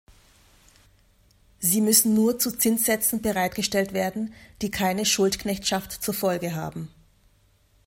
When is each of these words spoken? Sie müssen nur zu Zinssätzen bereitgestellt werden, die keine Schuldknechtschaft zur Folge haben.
Sie 1.59 1.79
müssen 1.79 2.15
nur 2.15 2.39
zu 2.39 2.49
Zinssätzen 2.49 3.21
bereitgestellt 3.21 3.93
werden, 3.93 4.33
die 4.63 4.71
keine 4.71 5.05
Schuldknechtschaft 5.05 5.91
zur 5.91 6.15
Folge 6.15 6.55
haben. 6.55 6.89